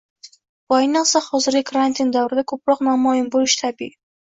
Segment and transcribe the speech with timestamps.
[0.71, 3.97] Bu, ayniqsa, hozirgi karantin davrida ko’proq namoyon bo’lishi tabiiy